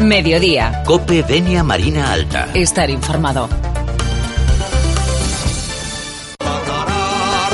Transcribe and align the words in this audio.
Mediodía. 0.00 0.82
Cope 0.86 1.22
Venia 1.22 1.62
Marina 1.62 2.10
Alta. 2.12 2.48
Estar 2.54 2.88
informado. 2.90 3.69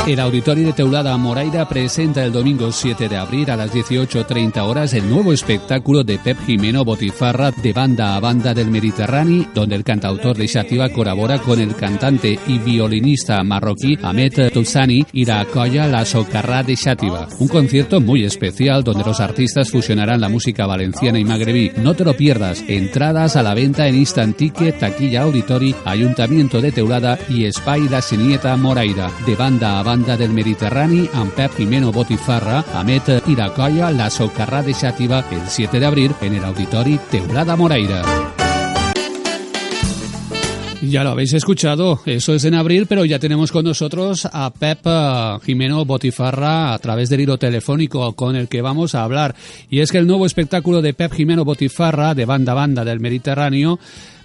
El 0.06 0.20
Auditorio 0.20 0.66
de 0.66 0.72
Teulada 0.72 1.16
Moraira 1.16 1.68
presenta 1.68 2.24
el 2.24 2.30
domingo 2.30 2.70
7 2.70 3.08
de 3.08 3.16
abril 3.16 3.50
a 3.50 3.56
las 3.56 3.74
18.30 3.74 4.60
horas 4.60 4.94
el 4.94 5.10
nuevo 5.10 5.32
espectáculo 5.32 6.04
de 6.04 6.16
Pep 6.20 6.38
Jimeno 6.46 6.84
Botifarra 6.84 7.50
de 7.50 7.72
banda 7.72 8.14
a 8.14 8.20
banda 8.20 8.54
del 8.54 8.70
Mediterráneo, 8.70 9.48
donde 9.52 9.74
el 9.74 9.82
cantautor 9.82 10.36
de 10.36 10.46
Xativa 10.46 10.90
colabora 10.90 11.40
con 11.40 11.58
el 11.58 11.74
cantante 11.74 12.38
y 12.46 12.58
violinista 12.60 13.42
marroquí 13.42 13.98
Ahmed 14.00 14.52
Tulsani 14.52 15.04
y 15.12 15.24
la 15.24 15.44
colla 15.44 15.88
La 15.88 16.04
Socarrá 16.04 16.62
de 16.62 16.76
Xativa. 16.76 17.26
Un 17.40 17.48
concierto 17.48 18.00
muy 18.00 18.22
especial 18.22 18.84
donde 18.84 19.02
los 19.02 19.18
artistas 19.18 19.72
fusionarán 19.72 20.20
la 20.20 20.28
música 20.28 20.66
valenciana 20.66 21.18
y 21.18 21.24
magrebí. 21.24 21.72
No 21.78 21.94
te 21.94 22.04
lo 22.04 22.16
pierdas. 22.16 22.62
Entradas 22.68 23.34
a 23.34 23.42
la 23.42 23.54
venta 23.54 23.88
en 23.88 23.96
Instant 23.96 24.36
Ticket, 24.36 24.78
Taquilla 24.78 25.22
Auditori, 25.22 25.74
Ayuntamiento 25.84 26.60
de 26.60 26.70
Teulada 26.70 27.18
y 27.28 27.46
Espai 27.46 27.88
La 27.88 28.00
Sinieta 28.00 28.56
Moraira. 28.56 29.10
De 29.26 29.34
banda 29.34 29.80
a 29.80 29.82
banda 29.82 29.95
banda 29.96 30.16
del 30.18 30.30
Mediterrani 30.30 31.06
amb 31.16 31.32
Pep 31.32 31.54
Jimeno 31.56 31.88
Botifarra, 31.88 32.58
Amet 32.76 33.08
i 33.32 33.36
la 33.38 33.46
colla 33.56 33.88
La 33.94 34.10
Socarrà 34.12 34.60
de 34.60 34.74
Xàtiva 34.76 35.22
el 35.32 35.46
7 35.48 35.80
de 35.80 35.86
abril 35.88 36.12
en 36.20 36.34
el 36.36 36.44
Auditori 36.44 36.98
Teulada 37.10 37.56
Moraira. 37.56 38.02
Ya 40.82 41.02
lo 41.02 41.10
habéis 41.10 41.32
escuchado, 41.32 42.00
eso 42.04 42.34
es 42.34 42.44
en 42.44 42.54
abril, 42.54 42.84
pero 42.86 43.06
ya 43.06 43.18
tenemos 43.18 43.50
con 43.50 43.64
nosotros 43.64 44.28
a 44.30 44.52
Pep 44.52 44.86
uh, 44.86 45.40
Jimeno 45.40 45.86
Botifarra 45.86 46.74
a 46.74 46.78
través 46.78 47.08
del 47.08 47.22
hilo 47.22 47.38
telefónico 47.38 48.12
con 48.12 48.36
el 48.36 48.48
que 48.48 48.60
vamos 48.60 48.94
a 48.94 49.02
hablar. 49.02 49.34
Y 49.70 49.80
es 49.80 49.90
que 49.90 49.98
el 49.98 50.06
nuevo 50.06 50.26
espectáculo 50.26 50.82
de 50.82 50.92
Pep 50.92 51.14
Jimeno 51.14 51.46
Botifarra, 51.46 52.14
de 52.14 52.26
banda 52.26 52.52
banda 52.52 52.84
del 52.84 53.00
Mediterráneo, 53.00 53.78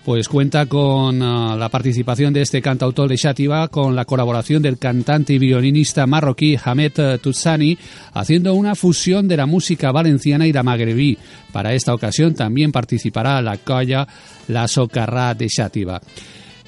pues 0.04 0.28
cuenta 0.28 0.66
con 0.66 1.21
uh, 1.21 1.55
la 1.57 1.70
participación 1.70 2.34
de 2.34 2.41
este 2.41 2.62
cantautor 2.62 3.07
de 3.07 3.16
Xàtiva, 3.16 3.68
con 3.70 3.96
la 3.96 4.05
colaboración 4.05 4.62
del 4.62 4.80
cantante 4.80 5.34
y 5.34 5.40
violinista 5.40 6.07
marroquí 6.07 6.57
Hamed 6.63 6.99
uh, 6.99 7.18
Tutsani, 7.20 7.77
haciendo 8.13 8.54
una 8.55 8.76
fusión 8.76 9.27
de 9.27 9.38
la 9.38 9.46
música 9.46 9.91
valenciana 9.91 10.48
y 10.48 10.54
la 10.54 10.63
magrebí. 10.63 11.18
Para 11.52 11.74
esta 11.74 11.94
ocasión 11.94 12.34
también 12.34 12.72
participará 12.72 13.41
la 13.41 13.57
colla 13.57 14.07
La 14.48 14.68
Socarrà 14.68 15.35
de 15.35 15.48
Xàtiva. 15.48 16.02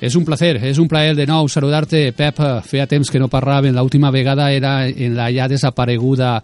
És 0.04 0.18
un 0.20 0.26
placer, 0.28 0.58
és 0.68 0.80
un 0.82 0.90
plaer 0.92 1.16
de 1.16 1.24
nou 1.30 1.48
saludar-te, 1.48 2.10
Pep. 2.12 2.42
Feia 2.68 2.90
temps 2.92 3.08
que 3.08 3.22
no 3.22 3.32
parlàvem, 3.32 3.72
l'última 3.72 4.12
vegada 4.12 4.50
era 4.52 4.84
en 4.90 5.16
la 5.16 5.30
ja 5.32 5.48
desapareguda 5.48 6.36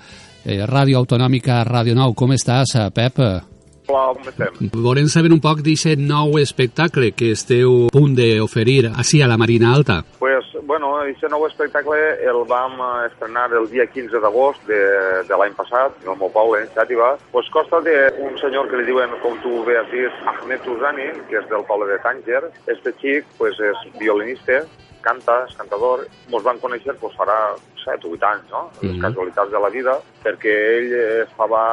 eh, 0.45 0.63
Ràdio 0.63 1.03
Autonòmica 1.03 1.65
Radio 1.67 1.97
Nou. 1.99 2.15
Com 2.15 2.31
estàs, 2.39 2.77
Pep? 2.95 3.58
Hola, 3.89 4.13
com 4.13 4.27
estem? 4.29 4.69
Volem 4.85 5.07
saber 5.09 5.31
un 5.33 5.39
poc 5.41 5.63
d'aquest 5.65 5.97
nou 5.97 6.35
espectacle 6.37 7.07
que 7.17 7.31
esteu 7.33 7.87
a 7.87 7.93
punt 7.95 8.13
d'oferir 8.19 8.91
així 8.91 9.23
a 9.25 9.29
la 9.31 9.37
Marina 9.41 9.71
Alta. 9.73 10.03
Pues, 10.19 10.45
bueno, 10.69 10.91
aquest 11.01 11.25
nou 11.33 11.47
espectacle 11.47 11.97
el 12.29 12.43
vam 12.51 12.77
estrenar 13.07 13.47
el 13.57 13.65
dia 13.71 13.87
15 13.89 14.21
d'agost 14.21 14.61
de, 14.69 14.79
de 15.25 15.41
l'any 15.41 15.57
passat, 15.57 15.97
en 16.03 16.13
el 16.13 16.19
meu 16.21 16.29
poble, 16.29 16.61
en 16.61 16.69
Xàtiva. 16.77 17.15
Pues 17.33 17.49
costa 17.49 17.81
d'un 17.81 18.37
senyor 18.37 18.69
que 18.69 18.77
li 18.77 18.85
diuen, 18.91 19.17
com 19.25 19.41
tu 19.41 19.63
bé 19.65 19.79
has 19.81 19.89
dit, 19.89 20.21
Ahmed 20.35 20.61
Tuzani, 20.67 21.09
que 21.31 21.41
és 21.41 21.49
del 21.49 21.65
poble 21.65 21.89
de 21.89 21.97
Tànger. 22.05 22.43
Este 22.69 22.93
xic 23.01 23.25
pues, 23.41 23.57
és 23.57 23.85
violinista, 23.97 24.61
canta, 25.01 25.47
és 25.49 25.57
cantador. 25.57 26.05
Ens 26.29 26.45
van 26.45 26.61
conèixer 26.61 26.93
pues, 27.01 27.17
farà 27.17 27.39
7 27.87 28.05
o 28.05 28.13
8 28.19 28.33
anys, 28.35 28.51
no? 28.53 28.67
Les 28.69 28.91
mm 28.91 28.93
-hmm. 28.93 29.01
casualitats 29.01 29.51
de 29.51 29.59
la 29.65 29.73
vida, 29.73 29.97
perquè 30.21 30.53
ell 30.77 30.93
estava 31.25 31.63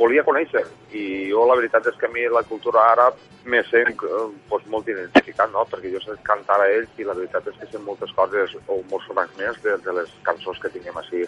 volia 0.00 0.24
conèixer 0.24 0.64
i 0.96 1.04
jo 1.30 1.44
la 1.48 1.58
veritat 1.58 1.86
és 1.90 1.98
que 2.00 2.08
a 2.08 2.14
mi 2.14 2.24
la 2.32 2.42
cultura 2.48 2.86
àrab 2.94 3.20
me 3.44 3.60
sent 3.68 3.92
pues, 4.48 4.64
molt 4.72 4.88
identificat, 4.88 5.52
no? 5.52 5.66
perquè 5.68 5.92
jo 5.92 6.00
sé 6.04 6.16
cantar 6.26 6.60
a 6.60 6.68
ells 6.72 6.98
i 6.98 7.06
la 7.06 7.16
veritat 7.18 7.46
és 7.52 7.60
que 7.60 7.68
sé 7.70 7.80
moltes 7.84 8.12
coses 8.16 8.56
o 8.66 8.80
molts 8.90 9.06
fragments 9.12 9.62
de, 9.64 9.76
de 9.84 9.96
les 10.00 10.12
cançons 10.26 10.60
que 10.62 10.72
tinguem 10.72 10.98
així 11.00 11.24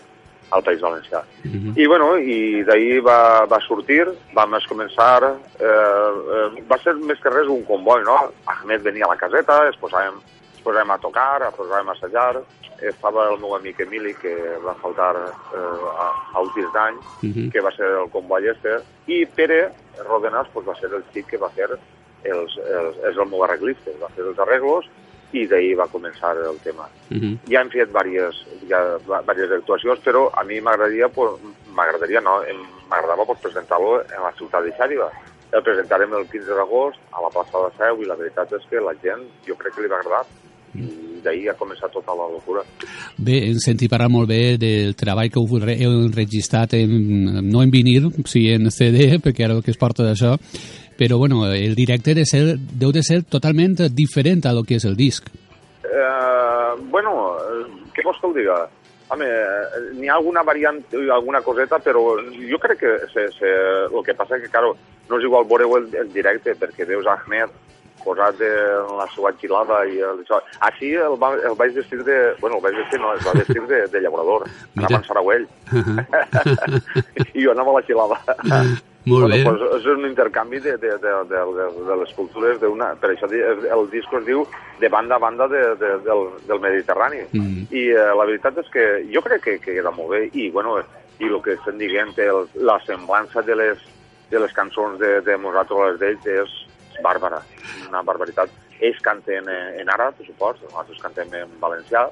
al 0.52 0.62
País 0.62 0.80
Valencià. 0.84 1.22
Mm 1.44 1.50
-hmm. 1.52 1.78
I, 1.80 1.86
bueno, 1.86 2.18
i 2.18 2.64
d'ahir 2.64 3.00
va, 3.00 3.46
va 3.46 3.60
sortir, 3.60 4.04
vam 4.34 4.52
començar, 4.68 5.22
eh, 5.24 5.66
eh, 5.66 6.48
va 6.70 6.78
ser 6.84 6.94
més 6.94 7.20
que 7.20 7.30
res 7.30 7.48
un 7.48 7.64
comboi, 7.64 8.02
no? 8.04 8.16
Ahmed 8.44 8.82
venia 8.82 9.06
a 9.06 9.12
la 9.12 9.16
caseta, 9.16 9.68
es 9.68 9.78
posàvem, 9.80 10.20
posàvem 10.64 10.90
a 10.90 10.98
tocar, 10.98 11.42
es 11.46 11.54
posàvem 11.56 11.88
a 11.88 11.92
assajar, 11.96 12.42
estava 12.82 13.28
el 13.30 13.38
meu 13.38 13.54
amic 13.54 13.80
Emili, 13.80 14.14
que 14.14 14.34
va 14.64 14.74
faltar 14.80 15.14
eh, 15.16 15.60
a, 15.92 16.08
a 16.34 16.40
últims 16.40 16.72
d'any, 16.72 16.96
uh 16.96 17.30
-huh. 17.30 17.50
que 17.52 17.60
va 17.60 17.70
ser 17.70 17.86
el 17.86 18.10
comboi 18.10 18.48
este, 18.48 18.80
i 19.06 19.26
Pere 19.26 19.70
Rodenas 20.08 20.48
pues, 20.52 20.66
va 20.66 20.74
ser 20.80 20.90
el 20.92 21.04
xic 21.12 21.26
que 21.26 21.38
va 21.38 21.50
fer 21.50 21.68
els, 21.70 22.58
els, 22.58 22.96
és 22.96 23.16
el 23.16 23.28
meu 23.28 23.44
arreglista, 23.44 23.90
va 24.00 24.08
fer 24.08 24.24
els 24.24 24.38
arreglos 24.38 24.88
i 25.32 25.46
d'ahir 25.46 25.76
va 25.78 25.88
començar 25.88 26.36
el 26.36 26.58
tema. 26.60 26.88
Uh 27.10 27.16
-huh. 27.16 27.38
Ja 27.48 27.60
hem 27.60 27.70
fet 27.70 27.88
diverses, 27.88 28.46
ja, 28.68 28.98
diverses 28.98 29.50
actuacions, 29.50 30.00
però 30.04 30.30
a 30.32 30.44
mi 30.44 30.60
m'agradaria, 30.60 31.08
pues, 31.08 31.30
m'agradaria 31.74 32.20
no, 32.20 32.42
m'agradava 32.90 33.24
pues, 33.24 33.40
presentar-lo 33.40 34.00
en 34.00 34.22
la 34.22 34.32
ciutat 34.32 34.64
de 34.64 34.72
Xàriba. 34.72 35.10
El 35.52 35.62
presentarem 35.62 36.12
el 36.14 36.28
15 36.28 36.54
d'agost 36.54 36.98
a 37.12 37.20
la 37.20 37.28
plaça 37.28 37.58
de 37.64 37.70
Seu 37.76 38.02
i 38.02 38.06
la 38.06 38.14
veritat 38.14 38.52
és 38.52 38.64
que 38.70 38.80
la 38.80 38.94
gent, 39.02 39.22
jo 39.46 39.54
crec 39.56 39.74
que 39.74 39.82
li 39.82 39.88
va 39.88 39.98
agradar, 39.98 40.24
d'ahir 41.24 41.50
ha 41.50 41.56
començat 41.58 41.92
tota 41.92 42.14
la 42.18 42.28
locura. 42.30 42.64
Bé, 43.16 43.38
hem 43.48 43.58
sentit 43.62 43.90
parlar 43.90 44.10
molt 44.12 44.28
bé 44.30 44.56
del 44.60 44.94
treball 44.98 45.30
que 45.32 45.40
heu 45.40 45.96
enregistrat 46.02 46.76
en, 46.78 46.92
no 47.48 47.62
en 47.62 47.72
vinil, 47.72 48.10
sí 48.26 48.48
en 48.52 48.70
CD, 48.70 49.18
perquè 49.22 49.46
ara 49.46 49.60
que 49.62 49.72
es 49.72 49.80
porta 49.80 50.06
d'això, 50.06 50.36
però 50.98 51.18
bueno, 51.18 51.46
el 51.46 51.74
directe 51.74 52.14
de 52.14 52.26
ser, 52.26 52.44
deu 52.58 52.92
de 52.92 53.02
ser 53.02 53.22
totalment 53.24 53.78
diferent 53.90 54.46
a 54.46 54.52
lo 54.52 54.62
que 54.62 54.78
és 54.78 54.86
el 54.86 54.96
disc. 54.96 55.26
Eh, 55.82 56.70
bueno, 56.90 57.34
què 57.94 58.04
vols 58.04 58.20
que 58.20 58.30
ho 58.30 58.36
diga? 58.36 58.60
Home, 59.12 59.26
n'hi 59.98 60.08
ha 60.08 60.14
alguna 60.16 60.44
variant, 60.46 60.78
alguna 61.12 61.42
coseta, 61.44 61.78
però 61.84 62.16
jo 62.32 62.60
crec 62.62 62.80
que 62.80 62.92
se, 63.12 63.26
se, 63.34 63.50
el 63.90 64.06
que 64.06 64.16
passa 64.16 64.38
és 64.38 64.46
que, 64.46 64.52
claro, 64.52 64.72
no 65.10 65.18
és 65.18 65.26
igual 65.26 65.44
veure 65.50 65.68
el, 65.80 65.90
el 66.00 66.14
directe, 66.14 66.54
perquè 66.56 66.88
veus 66.88 67.10
Ahmed 67.10 67.52
posat 68.04 68.40
en 68.46 68.94
la 68.98 69.08
seva 69.14 69.32
gilada 69.40 69.82
i 69.88 69.98
el, 70.02 70.22
això. 70.24 70.40
Així 70.68 70.92
el, 70.94 71.18
va, 71.20 71.32
el 71.38 71.58
vaig 71.58 71.74
vestir 71.78 72.02
de... 72.06 72.20
Bueno, 72.40 72.60
el 72.60 72.64
vaig 72.68 72.78
vestir, 72.82 73.00
no, 73.02 73.12
el 73.16 73.26
va 73.26 73.36
vestir 73.38 73.66
de, 73.66 73.82
de 73.92 74.04
llaurador. 74.04 74.48
Anava 74.76 75.00
en 75.00 75.04
Saragüell. 75.08 75.46
I 77.34 77.44
jo 77.44 77.52
anava 77.52 77.76
a 77.76 77.80
la 77.80 77.86
gilada. 77.88 78.22
Molt 79.04 79.26
bueno, 79.26 79.34
bé. 79.34 79.42
Pues 79.42 79.62
és 79.80 79.86
un 79.90 80.06
intercanvi 80.06 80.60
de, 80.62 80.76
de, 80.78 80.92
de, 81.02 81.12
de, 81.26 81.40
de, 81.56 81.68
de 81.88 81.96
les 82.02 82.12
cultures 82.14 82.60
d'una... 82.62 82.92
Per 83.02 83.10
això 83.10 83.26
el 83.26 83.88
disc 83.90 84.12
es 84.14 84.26
diu 84.28 84.44
de 84.78 84.90
banda 84.92 85.16
a 85.18 85.22
banda 85.22 85.48
de, 85.50 85.62
de, 85.80 85.96
del, 86.06 86.28
del 86.46 86.60
Mediterrani. 86.62 87.24
Mm. 87.32 87.64
I 87.74 87.86
eh, 87.90 88.10
la 88.14 88.26
veritat 88.28 88.60
és 88.62 88.70
que 88.70 88.84
jo 89.10 89.24
crec 89.26 89.42
que, 89.42 89.56
que 89.64 89.74
queda 89.80 89.90
molt 89.94 90.14
bé. 90.14 90.22
I, 90.30 90.50
bueno, 90.54 90.78
i 91.18 91.30
el 91.30 91.40
que 91.42 91.56
estem 91.58 91.80
dient, 91.82 92.14
el, 92.22 92.46
la 92.62 92.78
semblança 92.86 93.42
de 93.42 93.58
les, 93.58 93.82
de 94.30 94.38
les 94.42 94.54
cançons 94.54 94.98
de, 95.02 95.16
de 95.26 95.38
nosaltres, 95.38 95.98
les 95.98 95.98
d'ells, 96.02 96.30
és 96.44 96.54
bàrbara, 97.04 97.42
una 97.88 98.02
barbaritat. 98.06 98.52
Ells 98.82 99.00
canten 99.04 99.48
en 99.48 99.90
àrab, 99.94 100.16
per 100.18 100.26
supost, 100.26 100.62
nosaltres 100.66 101.02
cantem 101.02 101.34
en 101.38 101.58
valencià, 101.62 102.08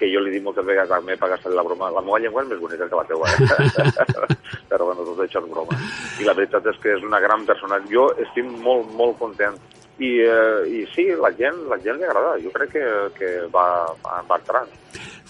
que 0.00 0.08
jo 0.08 0.22
li 0.24 0.32
dic 0.32 0.44
moltes 0.46 0.64
vegades 0.64 0.90
a 0.96 1.00
per 1.04 1.28
gastar 1.28 1.52
la 1.52 1.64
broma, 1.66 1.90
la 1.92 2.00
meva 2.00 2.18
llengua 2.18 2.42
és 2.42 2.48
més 2.48 2.60
bonica 2.62 2.88
que 2.88 2.96
la 2.96 3.04
teua, 3.04 3.28
eh? 3.28 4.36
però 4.70 4.86
bueno, 4.88 5.04
tot 5.04 5.20
això 5.26 5.42
és 5.42 5.50
broma. 5.50 5.76
I 6.20 6.28
la 6.28 6.34
veritat 6.38 6.66
és 6.72 6.80
que 6.80 6.94
és 6.96 7.04
una 7.04 7.20
gran 7.20 7.44
persona. 7.46 7.82
Jo 7.92 8.08
estic 8.24 8.48
molt, 8.64 8.88
molt 8.96 9.18
content. 9.20 9.60
I, 10.00 10.10
eh, 10.24 10.80
i 10.80 10.84
sí, 10.94 11.06
la 11.20 11.30
gent, 11.36 11.66
la 11.68 11.76
gent 11.84 12.00
li 12.00 12.08
agrada. 12.08 12.36
Jo 12.40 12.52
crec 12.54 12.72
que, 12.72 12.84
que 13.18 13.32
va, 13.52 13.66
va 14.00 14.38
entrant. 14.38 14.70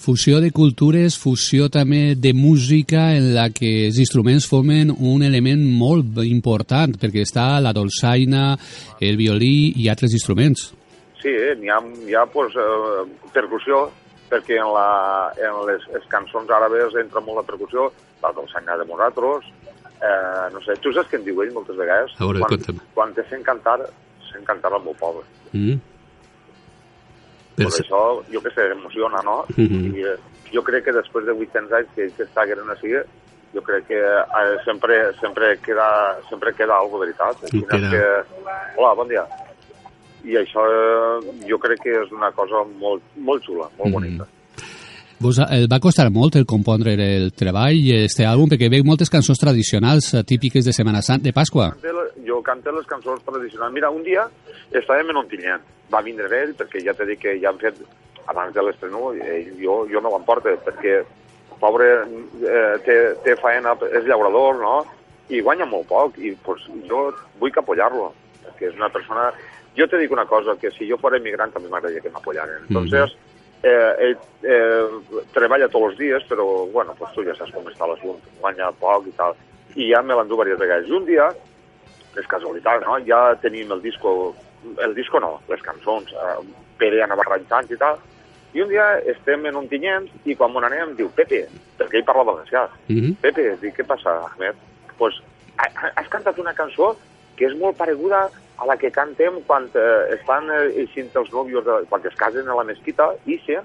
Fusió 0.01 0.39
de 0.41 0.49
cultures, 0.57 1.19
fusió 1.21 1.67
també 1.69 2.15
de 2.17 2.33
música 2.33 3.11
en 3.13 3.35
la 3.35 3.51
que 3.53 3.89
els 3.91 3.99
instruments 4.01 4.47
formen 4.49 4.95
un 4.95 5.25
element 5.27 5.61
molt 5.77 6.23
important, 6.25 6.95
perquè 6.97 7.27
està 7.27 7.51
la 7.61 7.75
dolçaina, 7.77 8.55
el 9.03 9.19
violí 9.21 9.75
i 9.77 9.91
altres 9.93 10.15
instruments. 10.17 10.71
Sí, 11.21 11.29
eh? 11.29 11.53
n'hi 11.61 11.69
ha, 11.69 11.83
hi 12.09 12.17
ha 12.17 12.25
pues, 12.33 12.57
eh, 12.57 13.05
percussió, 13.35 13.89
perquè 14.31 14.57
en, 14.57 14.71
la, 14.73 14.89
en 15.37 15.61
les, 15.69 15.85
les 15.93 16.07
cançons 16.09 16.49
àrabes 16.49 16.97
entra 17.03 17.21
molt 17.21 17.43
la 17.43 17.49
percussió, 17.51 17.91
la 18.23 18.33
dolçaina 18.37 18.79
de 18.81 18.87
nosaltres, 18.89 19.51
eh, 20.01 20.47
no 20.55 20.63
sé, 20.65 20.79
tu 20.81 20.95
saps 20.97 21.11
què 21.11 21.21
em 21.21 21.27
diu 21.27 21.43
ell 21.45 21.53
moltes 21.53 21.77
vegades? 21.77 22.15
A 22.17 22.25
veure, 22.25 22.41
quan, 22.47 22.57
conta'm. 22.57 22.81
quan 22.97 23.13
te 23.17 23.27
sent 23.29 23.45
cantar, 23.45 23.83
sent 24.41 24.49
cantar 24.49 24.73
al 24.73 24.83
meu 24.83 24.97
poble. 24.99 25.23
Mm. 25.53 25.79
Per 27.61 27.67
això, 27.69 28.03
jo 28.33 28.41
que 28.41 28.53
sé, 28.57 28.71
emociona, 28.73 29.21
no? 29.23 29.45
Mm 29.57 29.67
-hmm. 29.69 29.97
I 29.99 30.03
eh, 30.09 30.17
jo 30.55 30.63
crec 30.65 30.85
que 30.85 30.93
després 30.97 31.27
de 31.27 31.33
800 31.33 31.73
anys 31.79 31.89
que 31.95 32.03
ells 32.05 32.21
estaguen 32.21 32.71
així, 32.71 32.97
jo 33.55 33.61
crec 33.63 33.87
que 33.87 34.01
eh, 34.01 34.57
sempre, 34.65 35.13
sempre, 35.21 35.59
queda, 35.61 36.17
sempre 36.31 36.55
queda 36.55 36.79
alguna 36.79 37.05
veritat. 37.05 37.37
I 37.53 37.63
queda... 37.69 37.91
que... 37.91 38.03
Hola, 38.77 38.95
bon 38.95 39.09
dia. 39.09 39.27
I 40.25 40.37
això 40.37 40.61
eh, 40.69 41.49
jo 41.49 41.59
crec 41.59 41.81
que 41.83 41.91
és 41.91 42.13
una 42.13 42.31
cosa 42.33 42.65
molt, 42.81 43.03
molt 43.17 43.43
xula, 43.45 43.69
molt 43.79 43.89
Mhm. 43.89 43.93
bonica. 43.93 44.27
Vos 45.21 45.37
eh, 45.39 45.67
va 45.71 45.79
costar 45.79 46.11
molt 46.11 46.37
el 46.37 46.47
compondre 46.47 46.95
el 46.95 47.33
treball 47.33 47.77
i 47.77 48.05
este 48.05 48.25
àlbum, 48.25 48.49
perquè 48.49 48.71
veig 48.71 48.85
moltes 48.85 49.11
cançons 49.11 49.39
tradicionals 49.39 50.15
eh, 50.15 50.25
típiques 50.25 50.65
de 50.65 50.73
Setmana 50.73 51.03
Santa, 51.03 51.25
de 51.25 51.33
Pasqua. 51.33 51.77
De 51.83 51.93
canta 52.43 52.73
les 52.73 52.87
cançons 52.87 53.23
tradicionals. 53.27 53.73
Mira, 53.73 53.91
un 53.91 54.03
dia 54.07 54.29
estàvem 54.71 55.11
en 55.11 55.23
Ontinyent, 55.23 55.65
va 55.93 56.05
vindre 56.07 56.31
ell, 56.43 56.55
perquè 56.59 56.83
ja 56.85 56.95
t'he 56.95 57.07
dit 57.07 57.21
que 57.21 57.37
ja 57.41 57.51
han 57.51 57.59
fet, 57.59 57.81
abans 58.31 58.55
de 58.55 58.63
l'estreno, 58.63 59.13
jo, 59.59 59.87
jo 59.91 60.01
me 60.01 60.13
l'emporto, 60.13 60.53
perquè 60.67 61.01
pobre 61.61 61.89
eh, 62.01 62.77
té, 62.87 62.97
té 63.25 63.37
faena, 63.41 63.77
és 63.91 64.07
llaurador, 64.09 64.61
no?, 64.63 64.75
i 65.31 65.41
guanya 65.47 65.67
molt 65.71 65.87
poc, 65.91 66.19
i 66.19 66.33
pues, 66.45 66.63
jo 66.89 67.09
vull 67.39 67.53
que 67.55 67.63
apoyar-lo, 67.63 68.11
perquè 68.45 68.71
és 68.71 68.79
una 68.79 68.91
persona... 68.93 69.31
Jo 69.77 69.87
te 69.87 70.01
dic 70.01 70.11
una 70.11 70.25
cosa, 70.27 70.57
que 70.59 70.73
si 70.75 70.89
jo 70.89 70.97
fos 70.99 71.15
emigrant 71.15 71.53
també 71.55 71.69
m'agradaria 71.71 72.03
que 72.03 72.11
m'apoyaren. 72.11 72.57
Mm 72.57 72.67
-hmm. 72.67 72.71
Entonces, 72.71 73.17
eh, 73.63 73.93
ell 74.07 74.17
eh, 74.43 75.23
treballa 75.33 75.69
tots 75.69 75.93
els 75.93 75.99
dies, 75.99 76.25
però, 76.29 76.67
bueno, 76.73 76.95
pues 76.99 77.13
tu 77.15 77.23
ja 77.23 77.35
saps 77.35 77.53
com 77.53 77.69
està 77.69 77.87
l'assumpte, 77.87 78.27
guanya 78.41 78.73
poc 78.81 79.07
i 79.07 79.15
tal. 79.17 79.37
I 79.77 79.93
ja 79.93 80.03
me 80.03 80.15
l'endú 80.15 80.35
diverses 80.35 80.59
vegades. 80.59 80.89
I 80.89 80.93
un 80.93 81.05
dia, 81.05 81.29
és 82.19 82.27
casualitat, 82.27 82.83
no?, 82.87 82.99
ja 83.07 83.35
tenim 83.43 83.71
el 83.73 83.83
disco, 83.83 84.35
el 84.83 84.95
disco 84.95 85.21
no, 85.21 85.39
les 85.49 85.63
cançons, 85.63 86.13
eh, 86.13 86.41
Pere 86.81 87.03
anava 87.05 87.23
arranjant 87.27 87.69
i 87.71 87.77
tal, 87.77 87.99
i 88.57 88.63
un 88.63 88.71
dia 88.71 88.87
estem 89.13 89.45
en 89.47 89.57
un 89.61 89.69
tinyent 89.69 90.09
i 90.25 90.35
quan 90.35 90.51
m'on 90.51 90.65
anem 90.65 90.95
diu, 90.97 91.11
Pepe, 91.15 91.45
perquè 91.79 92.01
ell 92.01 92.07
parla 92.09 92.25
valencià, 92.33 92.67
mm 92.89 92.97
-hmm. 92.97 93.17
Pepe, 93.21 93.57
dic, 93.61 93.77
què 93.79 93.87
passa, 93.87 94.11
Ahmed? 94.11 94.57
pues, 95.01 95.17
has 95.97 96.09
cantat 96.13 96.39
una 96.39 96.55
cançó 96.55 96.97
que 97.37 97.47
és 97.47 97.57
molt 97.57 97.77
pareguda 97.77 98.29
a 98.61 98.67
la 98.69 98.77
que 98.77 98.91
cantem 98.93 99.41
quan 99.49 99.69
eh, 99.73 100.17
estan 100.19 100.51
eh, 100.53 100.85
els 101.21 101.33
nòvios, 101.33 101.65
de, 101.65 101.87
quan 101.89 102.05
es 102.05 102.17
casen 102.21 102.49
a 102.49 102.55
la 102.59 102.65
mesquita, 102.65 103.15
i, 103.25 103.41
eh, 103.49 103.63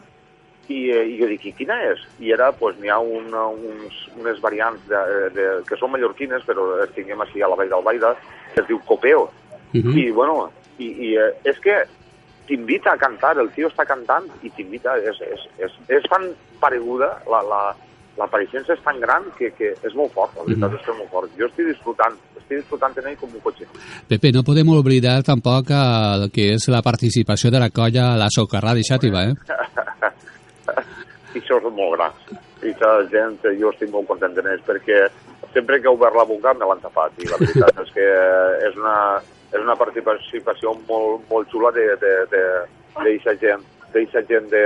i 0.74 1.18
jo 1.20 1.28
dic, 1.30 1.46
i 1.50 1.54
quina 1.58 1.78
és? 1.92 2.02
I 2.24 2.32
era, 2.36 2.52
pues, 2.58 2.78
n'hi 2.82 2.90
ha 2.90 3.00
una, 3.00 3.48
uns, 3.54 4.00
unes 4.18 4.40
variants 4.42 4.82
de, 4.90 5.02
de, 5.36 5.48
que 5.68 5.78
són 5.80 5.94
mallorquines, 5.94 6.46
però 6.48 6.68
les 6.80 6.94
tinguem 6.96 7.22
així 7.22 7.44
a 7.44 7.50
la 7.52 7.58
Vall 7.60 7.72
d'Albaida, 7.74 8.16
que 8.54 8.64
es 8.64 8.68
diu 8.70 8.80
Copeo. 8.88 9.30
Uh 9.76 9.82
-huh. 9.82 9.98
I, 10.00 10.12
bueno, 10.12 10.50
i, 10.78 10.88
i 10.88 11.16
eh, 11.16 11.32
és 11.44 11.60
que 11.60 11.84
t'invita 12.48 12.94
a 12.94 12.98
cantar, 12.98 13.38
el 13.38 13.50
tio 13.56 13.70
està 13.70 13.86
cantant 13.86 14.28
i 14.44 14.50
t'invita, 14.50 14.98
és, 14.98 15.22
és, 15.22 15.48
és, 15.58 15.72
és 15.88 16.04
tan 16.10 16.30
pareguda 16.62 17.10
la, 17.32 17.42
la, 17.42 17.62
la 18.18 18.28
pareixença 18.32 18.74
és 18.74 18.84
tan 18.86 19.00
gran 19.00 19.26
que, 19.38 19.52
que 19.58 19.74
és 19.82 19.96
molt 19.98 20.14
fort, 20.14 20.36
la 20.38 20.44
veritat 20.44 20.72
mm. 20.72 20.76
és 20.76 20.86
que 20.86 20.92
és 20.92 20.98
molt 20.98 21.12
fort. 21.12 21.32
Jo 21.40 21.50
estic 21.50 21.66
disfrutant, 21.72 22.16
estic 22.38 22.58
disfrutant 22.62 22.94
en 23.02 23.10
ell 23.12 23.18
com 23.18 23.34
un 23.34 23.44
cotxe. 23.44 23.68
Pepe, 24.08 24.32
no 24.32 24.44
podem 24.44 24.70
oblidar 24.70 25.18
tampoc 25.24 25.72
el 25.72 26.30
que 26.36 26.54
és 26.56 26.70
la 26.70 26.82
participació 26.86 27.52
de 27.52 27.60
la 27.60 27.70
colla 27.70 28.14
a 28.14 28.18
la 28.18 28.30
Socarrà 28.30 28.76
de 28.78 28.86
Xàtiva, 28.88 29.26
eh? 29.30 29.36
I 31.36 31.42
això 31.44 31.60
és 31.60 31.70
molt 31.76 31.96
gran. 31.98 32.20
I 32.66 32.74
la 32.80 32.92
gent, 33.12 33.40
jo 33.60 33.72
estic 33.74 33.92
molt 33.94 34.08
content 34.08 34.38
en 34.40 34.52
ells, 34.54 34.64
perquè 34.66 35.06
sempre 35.54 35.80
que 35.80 35.90
he 35.90 35.94
obert 35.94 36.16
la 36.16 36.28
boca 36.28 36.54
me 36.54 36.68
l'han 36.68 36.84
tapat, 36.84 37.16
i 37.20 37.30
la 37.30 37.40
veritat 37.42 37.82
és 37.84 37.92
que 37.96 38.06
és 38.70 38.78
una, 38.80 38.98
és 39.52 39.62
una 39.62 39.78
participació 39.80 40.76
molt, 40.90 41.26
molt 41.30 41.52
xula 41.52 41.72
de, 41.76 41.88
de, 42.02 42.14
de, 42.32 42.44
de 43.04 43.36
gent, 43.40 43.64
gent 44.30 44.50
de, 44.52 44.64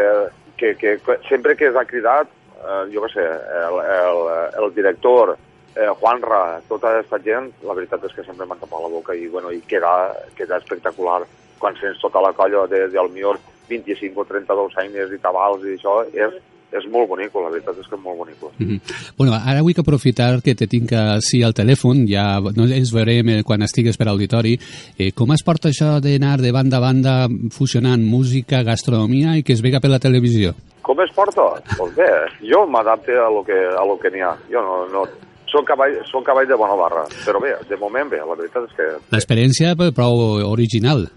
que, 0.57 0.75
que 0.75 0.98
sempre 1.27 1.56
que 1.56 1.71
s'ha 1.74 1.86
cridat 1.89 2.30
eh, 2.60 2.86
jo 2.94 3.04
què 3.06 3.12
sé, 3.13 3.25
el, 3.63 3.80
el, 3.98 4.24
el 4.63 4.74
director, 4.75 5.36
eh, 5.75 5.89
Juanra, 6.01 6.60
tota 6.69 6.94
aquesta 6.94 7.19
gent, 7.25 7.51
la 7.65 7.75
veritat 7.77 8.06
és 8.06 8.15
que 8.15 8.25
sempre 8.27 8.45
m'han 8.45 8.62
tapat 8.62 8.83
la 8.83 8.92
boca 8.92 9.15
i, 9.15 9.27
bueno, 9.31 9.54
i 9.56 9.62
queda, 9.69 10.13
queda 10.38 10.60
espectacular 10.60 11.22
quan 11.60 11.77
sents 11.80 12.01
tota 12.01 12.22
la 12.24 12.33
colla 12.33 12.65
de, 12.72 12.88
del 12.92 13.12
millor 13.15 13.39
25 13.69 14.24
o 14.24 14.25
32 14.25 14.77
anys 14.81 15.13
i 15.13 15.22
tabals 15.22 15.65
i 15.65 15.75
això, 15.77 16.01
és, 16.13 16.39
és 16.75 16.86
molt 16.92 17.10
bonic, 17.10 17.33
la 17.33 17.50
veritat 17.50 17.77
és 17.81 17.88
que 17.88 17.98
és 17.98 18.04
molt 18.04 18.18
bonic. 18.18 18.38
Mm 18.57 18.68
-hmm. 18.68 18.80
bueno, 19.18 19.33
ara 19.33 19.62
vull 19.62 19.74
aprofitar 19.77 20.42
que 20.42 20.56
te 20.56 20.68
tinc 20.68 20.92
així 20.94 21.44
al 21.44 21.54
telèfon, 21.54 22.06
ja 22.07 22.39
no 22.39 22.63
ens 22.66 22.92
veurem 22.94 23.30
eh, 23.30 23.44
quan 23.44 23.62
estigues 23.62 23.98
per 23.98 24.07
auditori. 24.07 24.60
Eh, 24.98 25.12
com 25.12 25.31
es 25.31 25.44
porta 25.44 25.69
això 25.69 26.00
d'anar 26.00 26.39
de 26.39 26.51
banda 26.51 26.77
a 26.77 26.80
banda 26.80 27.27
fusionant 27.51 28.04
música, 28.04 28.63
gastronomia 28.63 29.38
i 29.38 29.44
que 29.44 29.54
es 29.54 29.62
vega 29.62 29.80
per 29.80 29.89
la 29.89 30.00
televisió? 30.00 30.54
Com 30.81 31.00
es 31.01 31.12
porta? 31.13 31.42
Doncs 31.77 31.95
bé, 31.95 32.10
jo 32.42 32.66
m'adapte 32.68 33.12
a 33.12 33.30
lo 33.30 33.44
que, 33.44 33.54
a 33.54 33.86
lo 33.86 33.98
que 34.00 34.10
n'hi 34.10 34.22
ha. 34.22 34.36
Jo 34.50 34.62
no, 34.62 34.86
no, 34.94 35.06
són 35.51 35.65
cavall, 35.65 35.95
són 36.10 36.24
cavall 36.24 36.48
de 36.48 36.56
bona 36.56 36.75
barra, 36.75 37.06
però 37.25 37.39
bé, 37.42 37.56
de 37.69 37.77
moment 37.77 38.10
bé, 38.10 38.18
la 38.18 38.36
veritat 38.36 38.63
és 38.69 38.75
que... 38.77 38.88
L'experiència 39.12 39.75
prou 39.95 40.42
original. 40.50 41.07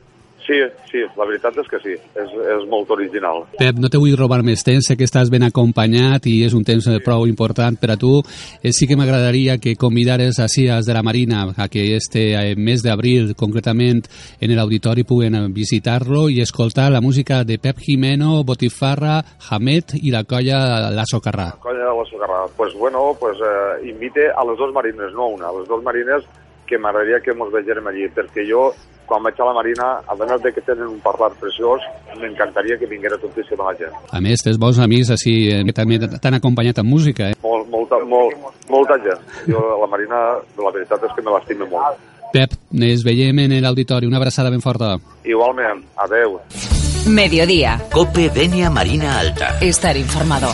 Sí, 0.53 0.59
sí, 0.91 1.01
la 1.17 1.25
veritat 1.25 1.57
és 1.63 1.69
que 1.71 1.79
sí, 1.81 1.95
és, 1.97 2.33
és 2.53 2.65
molt 2.69 2.91
original. 2.93 3.47
Pep, 3.57 3.79
no 3.81 3.89
te 3.89 3.97
vull 3.97 4.13
robar 4.19 4.43
més 4.45 4.61
temps, 4.67 4.85
sé 4.85 4.99
que 5.01 5.07
estàs 5.09 5.31
ben 5.33 5.47
acompanyat 5.47 6.29
i 6.29 6.43
és 6.45 6.53
un 6.53 6.67
temps 6.69 6.85
sí. 6.85 6.99
prou 7.07 7.25
important 7.31 7.79
per 7.81 7.95
a 7.95 7.97
tu. 7.97 8.19
Eh, 8.61 8.69
sí 8.77 8.85
que 8.91 8.99
m'agradaria 9.01 9.57
que 9.63 9.73
convidares 9.81 10.43
a 10.45 10.51
CIAs 10.53 10.85
de 10.85 10.93
la 10.93 11.05
Marina 11.07 11.47
a 11.57 11.69
que 11.73 11.87
este 11.97 12.27
eh, 12.37 12.53
mes 12.57 12.85
d'abril, 12.85 13.33
concretament 13.33 14.05
en 14.45 14.53
l'auditori, 14.59 15.07
puguen 15.09 15.39
visitar-lo 15.57 16.27
i 16.29 16.43
escoltar 16.45 16.91
la 16.93 17.01
música 17.01 17.41
de 17.49 17.57
Pep 17.57 17.81
Jimeno, 17.81 18.43
Botifarra, 18.45 19.23
Hamet 19.49 19.97
i 20.03 20.13
la 20.13 20.27
colla 20.29 20.93
La 20.93 21.09
Socarrà. 21.09 21.49
La 21.57 21.65
colla 21.65 21.89
de 21.89 21.97
La 21.97 22.07
Socarrà. 22.13 22.45
Pues 22.59 22.77
bueno, 22.77 23.17
pues 23.19 23.41
eh, 23.41 23.89
invite 23.89 24.29
a 24.29 24.45
les 24.45 24.59
dos 24.59 24.75
marines, 24.75 25.17
no 25.17 25.33
una, 25.33 25.49
a 25.49 25.57
les 25.57 25.69
dos 25.69 25.83
marines 25.83 26.29
que 26.67 26.77
m'agradaria 26.77 27.25
que 27.25 27.33
ens 27.33 27.53
vegérem 27.53 27.89
allí, 27.89 28.13
perquè 28.13 28.45
jo 28.49 28.71
quan 29.13 29.27
vaig 29.27 29.41
a 29.41 29.45
la 29.45 29.53
Marina, 29.59 29.89
a 30.09 30.15
veure 30.17 30.39
de 30.41 30.53
que 30.57 30.63
tenen 30.65 30.89
un 30.89 31.01
parlar 31.05 31.29
preciós, 31.37 31.85
m'encantaria 32.17 32.79
que 32.81 32.89
vinguera 32.89 33.19
moltíssima 33.21 33.69
la 33.69 33.75
gent. 33.77 33.99
A 34.09 34.21
més, 34.25 34.41
tens 34.41 34.57
bons 34.63 34.81
amics 34.81 35.13
així, 35.13 35.35
eh, 35.53 35.61
que 35.69 35.75
també 35.77 35.99
t'han 36.01 36.39
acompanyat 36.39 36.81
amb 36.81 36.89
música, 36.89 37.29
eh? 37.29 37.37
Molt, 37.45 37.69
molta, 37.69 38.01
molt, 38.09 38.49
molta 38.73 38.97
gent. 39.05 39.21
Jo 39.51 39.61
a 39.75 39.81
la 39.83 39.91
Marina, 39.93 40.23
la 40.65 40.73
veritat 40.73 41.05
és 41.05 41.13
que 41.13 41.27
me 41.27 41.37
l'estimo 41.37 41.69
molt. 41.75 42.01
Pep, 42.33 42.57
ens 42.73 43.05
veiem 43.05 43.45
en 43.45 43.59
l'auditori. 43.61 44.09
Una 44.09 44.17
abraçada 44.17 44.49
ben 44.49 44.65
forta. 44.65 44.97
Igualment. 45.25 45.85
Adeu. 46.07 46.41
Mediodía. 47.07 47.77
Cope 47.93 48.31
Venia 48.33 48.71
Marina 48.71 49.19
Alta. 49.19 49.59
Estar 49.61 49.99
informado. 49.99 50.49